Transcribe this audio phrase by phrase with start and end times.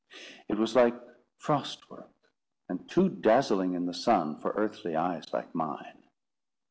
[0.47, 0.99] It was like
[1.37, 2.09] frost work,
[2.67, 6.01] and too dazzling, in the sun, for earthly eyes like mine.